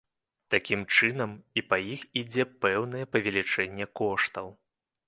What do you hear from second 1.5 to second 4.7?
і па іх ідзе пэўнае павелічэнне коштаў.